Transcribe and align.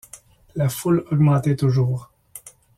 La 0.55 0.67
foule 0.67 1.05
augmentait 1.11 1.55
toujours. 1.55 2.09